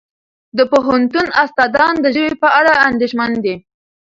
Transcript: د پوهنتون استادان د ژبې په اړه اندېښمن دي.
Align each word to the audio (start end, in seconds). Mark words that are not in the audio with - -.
د 0.57 0.59
پوهنتون 0.71 1.27
استادان 1.43 1.93
د 2.01 2.05
ژبې 2.15 2.33
په 2.43 2.49
اړه 2.59 2.73
اندېښمن 2.89 3.31
دي. 3.45 3.55